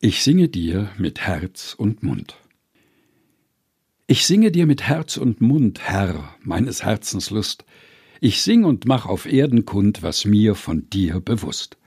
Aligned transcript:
Ich 0.00 0.22
singe 0.22 0.48
dir 0.48 0.90
mit 0.96 1.22
Herz 1.22 1.74
und 1.76 2.04
Mund. 2.04 2.36
Ich 4.06 4.26
singe 4.26 4.52
dir 4.52 4.64
mit 4.64 4.82
Herz 4.82 5.16
und 5.16 5.40
Mund, 5.40 5.80
Herr, 5.82 6.36
meines 6.40 6.84
Herzens 6.84 7.30
Lust. 7.30 7.64
Ich 8.20 8.42
sing 8.42 8.62
und 8.62 8.86
mach 8.86 9.06
auf 9.06 9.26
Erden 9.26 9.64
kund, 9.64 10.04
was 10.04 10.24
mir 10.24 10.54
von 10.54 10.88
dir 10.88 11.18
bewusst. 11.18 11.78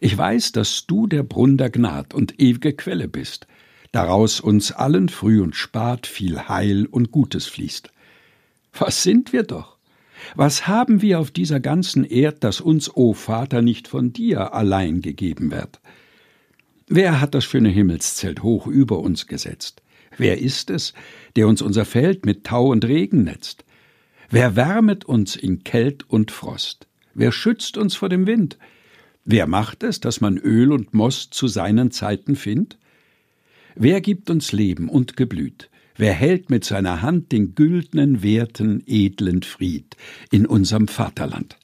Ich 0.00 0.16
weiß, 0.16 0.52
dass 0.52 0.86
du 0.86 1.08
der 1.08 1.24
Brunn 1.24 1.56
der 1.56 1.70
Gnad 1.70 2.14
und 2.14 2.36
ew'ge 2.36 2.72
Quelle 2.72 3.08
bist, 3.08 3.48
daraus 3.90 4.38
uns 4.38 4.70
allen 4.70 5.08
früh 5.08 5.42
und 5.42 5.56
spat 5.56 6.06
viel 6.06 6.48
Heil 6.48 6.86
und 6.86 7.10
Gutes 7.10 7.46
fließt. 7.46 7.90
Was 8.78 9.02
sind 9.02 9.32
wir 9.32 9.42
doch? 9.42 9.78
Was 10.36 10.68
haben 10.68 11.02
wir 11.02 11.18
auf 11.18 11.32
dieser 11.32 11.58
ganzen 11.58 12.04
Erd, 12.04 12.44
das 12.44 12.60
uns, 12.60 12.96
o 12.96 13.12
Vater, 13.12 13.60
nicht 13.60 13.88
von 13.88 14.12
dir 14.12 14.54
allein 14.54 15.00
gegeben 15.00 15.50
wird? 15.50 15.80
Wer 16.86 17.20
hat 17.20 17.34
das 17.34 17.44
schöne 17.44 17.70
Himmelszelt 17.70 18.42
hoch 18.42 18.66
über 18.66 18.98
uns 19.00 19.26
gesetzt? 19.26 19.82
Wer 20.18 20.38
ist 20.38 20.70
es, 20.70 20.92
der 21.34 21.48
uns 21.48 21.62
unser 21.62 21.84
Feld 21.84 22.26
mit 22.26 22.44
Tau 22.44 22.70
und 22.70 22.84
Regen 22.84 23.24
netzt? 23.24 23.64
Wer 24.30 24.54
wärmet 24.54 25.04
uns 25.04 25.34
in 25.34 25.64
Kält 25.64 26.08
und 26.08 26.30
Frost? 26.30 26.86
Wer 27.14 27.32
schützt 27.32 27.78
uns 27.78 27.94
vor 27.94 28.08
dem 28.08 28.26
Wind? 28.26 28.58
Wer 29.24 29.46
macht 29.46 29.82
es, 29.82 30.00
dass 30.00 30.20
man 30.20 30.36
Öl 30.36 30.72
und 30.72 30.92
Most 30.92 31.32
zu 31.32 31.48
seinen 31.48 31.90
Zeiten 31.90 32.36
findt? 32.36 32.78
Wer 33.74 34.00
gibt 34.00 34.28
uns 34.28 34.52
Leben 34.52 34.88
und 34.88 35.16
Geblüt? 35.16 35.70
Wer 35.96 36.12
hält 36.12 36.50
mit 36.50 36.64
seiner 36.64 37.02
Hand 37.02 37.32
den 37.32 37.54
güldnen, 37.54 38.22
werten, 38.22 38.82
edlen 38.86 39.42
Fried 39.42 39.96
in 40.30 40.44
unserem 40.44 40.88
Vaterland? 40.88 41.56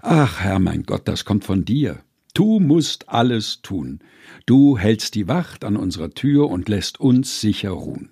Ach, 0.00 0.40
Herr 0.40 0.60
mein 0.60 0.84
Gott, 0.84 1.06
das 1.06 1.24
kommt 1.24 1.44
von 1.44 1.64
dir. 1.64 2.02
Du 2.34 2.60
musst 2.60 3.08
alles 3.10 3.60
tun. 3.62 4.00
Du 4.46 4.78
hältst 4.78 5.14
die 5.14 5.28
Wacht 5.28 5.64
an 5.64 5.76
unserer 5.76 6.10
Tür 6.10 6.48
und 6.48 6.68
lässt 6.68 6.98
uns 6.98 7.40
sicher 7.40 7.70
ruhen. 7.70 8.10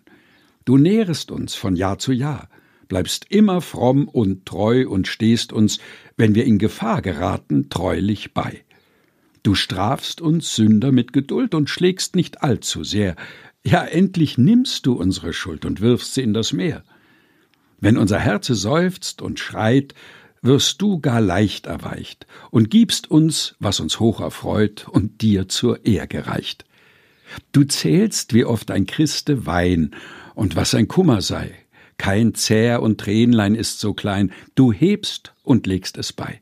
Du 0.67 0.77
nährest 0.77 1.31
uns 1.31 1.55
von 1.55 1.75
Jahr 1.75 1.99
zu 1.99 2.13
Jahr, 2.13 2.49
bleibst 2.89 3.27
immer 3.31 3.63
fromm 3.63 4.09
und 4.09 4.45
treu 4.45 4.87
und 4.89 5.09
stehst 5.09 5.53
uns, 5.53 5.79
wenn 6.17 6.35
wir 6.35 6.45
in 6.45 6.59
Gefahr 6.59 7.01
geraten, 7.01 7.71
treulich 7.71 8.35
bei. 8.35 8.63
Du 9.43 9.55
strafst 9.55 10.21
uns 10.21 10.55
Sünder 10.55 10.93
mit 10.93 11.15
Geduld 11.15 11.55
und 11.55 11.71
schlägst 11.71 12.15
nicht 12.15 12.43
allzu 12.43 12.85
sehr. 12.85 13.17
Ja, 13.65 13.85
endlich 13.85 14.37
nimmst 14.37 14.85
du 14.85 14.93
unsere 14.93 15.33
Schuld 15.33 15.65
und 15.65 15.81
wirfst 15.81 16.13
sie 16.13 16.23
in 16.23 16.35
das 16.35 16.53
Meer. 16.53 16.85
Wenn 17.79 17.97
unser 17.97 18.19
Herze 18.19 18.55
seufzt 18.55 19.23
und 19.23 19.39
schreit, 19.39 19.95
wirst 20.43 20.81
du 20.81 21.01
gar 21.01 21.21
leicht 21.21 21.67
erweicht 21.67 22.27
und 22.51 22.71
gibst 22.71 23.11
uns, 23.11 23.55
was 23.59 23.81
uns 23.81 24.01
hoch 24.01 24.21
erfreut 24.21 24.87
und 24.89 25.21
dir 25.23 25.49
zur 25.49 25.85
Ehr 25.85 26.07
gereicht. 26.07 26.65
Du 27.53 27.65
zählst, 27.65 28.35
wie 28.35 28.45
oft 28.45 28.71
ein 28.71 28.87
Christe 28.87 29.47
wein 29.47 29.95
und 30.35 30.57
was 30.57 30.75
ein 30.75 30.89
Kummer 30.89 31.21
sei. 31.21 31.55
Kein 31.99 32.35
Zähr 32.35 32.83
und 32.83 32.99
Tränlein 32.99 33.55
ist 33.55 33.79
so 33.79 33.93
klein, 33.93 34.33
du 34.55 34.73
hebst 34.73 35.35
und 35.43 35.67
legst 35.67 35.99
es 35.99 36.13
bei. 36.13 36.41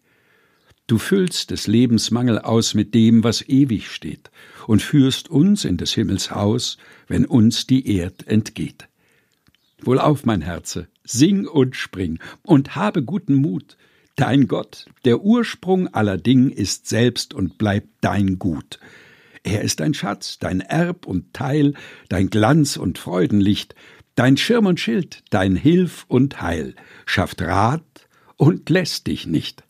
Du 0.87 0.97
füllst 0.97 1.51
des 1.51 1.67
Lebens 1.67 2.11
Mangel 2.11 2.39
aus 2.39 2.73
mit 2.73 2.95
dem, 2.95 3.23
was 3.23 3.47
ewig 3.47 3.91
steht, 3.91 4.31
und 4.67 4.81
führst 4.81 5.29
uns 5.29 5.65
in 5.65 5.77
des 5.77 5.93
Himmels 5.93 6.31
Haus, 6.31 6.79
wenn 7.09 7.27
uns 7.27 7.67
die 7.67 7.95
Erd 7.97 8.27
entgeht. 8.27 8.89
Wohlauf, 9.83 10.25
mein 10.25 10.41
Herze, 10.41 10.89
sing 11.11 11.47
und 11.47 11.77
spring 11.77 12.19
und 12.43 12.77
habe 12.77 13.03
guten 13.03 13.35
Mut, 13.35 13.77
Dein 14.19 14.49
Gott, 14.49 14.87
der 15.05 15.21
Ursprung 15.21 15.95
aller 15.95 16.17
Ding, 16.17 16.51
ist 16.51 16.89
selbst 16.89 17.35
und 17.35 17.57
bleibt 17.57 17.87
dein 18.01 18.41
Gut. 18.41 18.81
Er 19.45 19.63
ist 19.63 19.79
dein 19.79 19.95
Schatz, 19.95 20.41
dein 20.41 20.61
Erb 20.61 21.07
und 21.07 21.33
Teil, 21.35 21.75
dein 22.09 22.29
Glanz 22.29 22.77
und 22.77 22.99
Freudenlicht, 22.99 23.77
dein 24.17 24.37
Schirm 24.37 24.67
und 24.67 24.81
Schild, 24.81 25.23
dein 25.31 25.55
Hilf 25.55 26.05
und 26.09 26.43
Heil, 26.43 26.75
schafft 27.07 27.43
Rat 27.43 28.09
und 28.37 28.69
lässt 28.71 29.07
dich 29.07 29.29
nicht. 29.29 29.63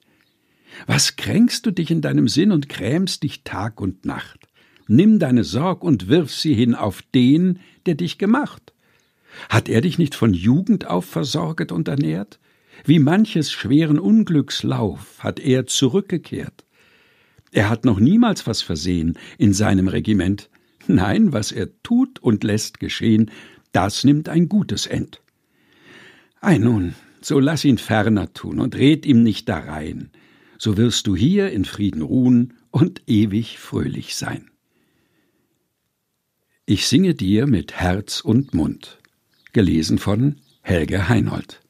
Was 0.87 1.17
kränkst 1.17 1.67
du 1.67 1.71
dich 1.71 1.91
in 1.91 2.01
deinem 2.01 2.27
Sinn 2.27 2.51
und 2.51 2.71
grämst 2.71 3.25
dich 3.25 3.45
Tag 3.45 3.83
und 3.83 4.07
Nacht? 4.07 4.49
Nimm 4.87 5.19
deine 5.19 5.45
Sorg 5.45 5.85
und 5.85 6.09
wirf 6.09 6.35
sie 6.35 6.55
hin 6.55 6.75
auf 6.75 7.03
den, 7.15 7.61
der 7.85 7.97
dich 7.97 8.17
gemacht. 8.17 8.73
Hat 9.49 9.69
er 9.69 9.81
dich 9.81 9.99
nicht 9.99 10.15
von 10.15 10.35
Jugend 10.35 10.87
auf 10.87 11.05
versorget 11.05 11.73
und 11.73 11.89
ernährt? 11.89 12.39
Wie 12.85 12.99
manches 12.99 13.51
schweren 13.51 13.99
Unglückslauf 13.99 15.17
hat 15.19 15.41
er 15.41 15.67
zurückgekehrt. 15.67 16.65
Er 17.51 17.69
hat 17.69 17.85
noch 17.85 17.99
niemals 17.99 18.47
was 18.47 18.63
versehen 18.63 19.19
in 19.39 19.53
seinem 19.53 19.89
Regiment. 19.89 20.51
Nein, 20.87 21.33
was 21.33 21.53
er 21.53 21.69
tut 21.83 22.19
und 22.21 22.45
lässt 22.45 22.81
geschehen, 22.81 23.31
das 23.73 24.05
nimmt 24.05 24.29
ein 24.29 24.49
gutes 24.49 24.87
End. 24.87 25.21
Ei 26.41 26.59
nun, 26.59 26.95
so 27.21 27.41
lass 27.41 27.65
ihn 27.65 27.79
ferner 27.79 28.33
tun 28.33 28.61
und 28.61 28.77
red 28.77 29.05
ihm 29.07 29.23
nicht 29.23 29.49
darein, 29.49 30.11
so 30.57 30.77
wirst 30.77 31.07
du 31.07 31.17
hier 31.17 31.51
in 31.51 31.65
Frieden 31.65 32.03
ruhen 32.03 32.55
und 32.71 33.03
ewig 33.07 33.59
fröhlich 33.59 34.15
sein. 34.15 34.51
Ich 36.65 36.87
singe 36.87 37.15
dir 37.15 37.47
mit 37.47 37.75
Herz 37.75 38.21
und 38.21 38.55
Mund. 38.55 38.99
Gelesen 39.53 39.99
von 39.99 40.37
Helge 40.63 41.09
Heinold. 41.09 41.61